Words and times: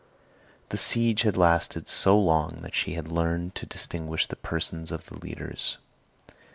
The 0.69 0.79
siege 0.79 1.21
had 1.21 1.37
lasted 1.37 1.87
so 1.87 2.17
long 2.17 2.61
that 2.63 2.73
she 2.73 2.93
had 2.93 3.11
learned 3.11 3.53
to 3.53 3.67
distinguish 3.67 4.25
the 4.25 4.35
persons 4.35 4.91
of 4.91 5.05
the 5.05 5.15
leaders. 5.19 5.77